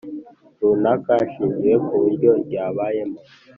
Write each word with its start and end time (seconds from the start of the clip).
runaka 0.61 1.11
hashingirwa 1.19 1.75
ku 1.85 1.93
buryo 2.01 2.29
ryabayemo 2.45 3.17